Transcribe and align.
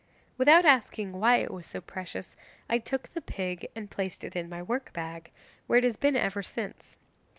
'Without 0.35 0.65
asking 0.65 1.11
why 1.11 1.35
it 1.35 1.51
was 1.53 1.67
so 1.67 1.79
precious 1.79 2.35
I 2.67 2.79
took 2.79 3.09
the 3.13 3.21
pig 3.21 3.67
and 3.75 3.87
placed 3.91 4.23
it 4.23 4.35
in 4.35 4.49
my 4.49 4.63
work 4.63 4.91
bag, 4.93 5.29
where 5.67 5.77
it 5.77 5.83
has 5.83 5.95
been 5.95 6.15
ever 6.15 6.41
since. 6.41 6.97